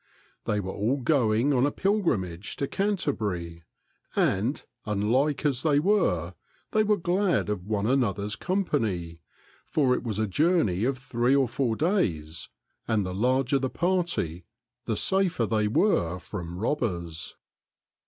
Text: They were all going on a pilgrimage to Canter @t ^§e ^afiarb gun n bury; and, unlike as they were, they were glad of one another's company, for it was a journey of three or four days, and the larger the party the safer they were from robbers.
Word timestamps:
They 0.45 0.59
were 0.59 0.73
all 0.73 0.97
going 0.97 1.53
on 1.53 1.67
a 1.67 1.71
pilgrimage 1.71 2.55
to 2.55 2.67
Canter 2.67 3.11
@t 3.13 3.17
^§e 3.17 3.17
^afiarb 3.17 3.17
gun 3.17 3.17
n 3.17 3.17
bury; 3.45 3.63
and, 4.15 4.63
unlike 4.83 5.45
as 5.45 5.61
they 5.61 5.79
were, 5.79 6.33
they 6.71 6.83
were 6.83 6.97
glad 6.97 7.49
of 7.49 7.67
one 7.67 7.85
another's 7.85 8.35
company, 8.35 9.21
for 9.63 9.93
it 9.93 10.01
was 10.01 10.17
a 10.17 10.25
journey 10.25 10.85
of 10.85 10.97
three 10.97 11.35
or 11.35 11.47
four 11.47 11.75
days, 11.75 12.49
and 12.87 13.05
the 13.05 13.13
larger 13.13 13.59
the 13.59 13.69
party 13.69 14.47
the 14.85 14.95
safer 14.95 15.45
they 15.45 15.67
were 15.67 16.17
from 16.17 16.57
robbers. 16.57 17.35